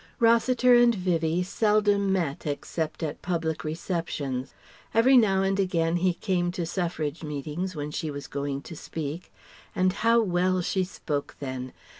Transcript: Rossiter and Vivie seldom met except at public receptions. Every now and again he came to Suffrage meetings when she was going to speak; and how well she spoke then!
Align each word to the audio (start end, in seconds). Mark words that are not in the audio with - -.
Rossiter 0.19 0.73
and 0.73 0.95
Vivie 0.95 1.43
seldom 1.43 2.11
met 2.11 2.47
except 2.47 3.03
at 3.03 3.21
public 3.21 3.63
receptions. 3.63 4.55
Every 4.95 5.15
now 5.15 5.43
and 5.43 5.59
again 5.59 5.97
he 5.97 6.15
came 6.15 6.51
to 6.53 6.65
Suffrage 6.65 7.21
meetings 7.23 7.75
when 7.75 7.91
she 7.91 8.09
was 8.09 8.25
going 8.25 8.63
to 8.63 8.75
speak; 8.75 9.31
and 9.75 9.93
how 9.93 10.19
well 10.19 10.59
she 10.63 10.83
spoke 10.83 11.35
then! 11.39 11.71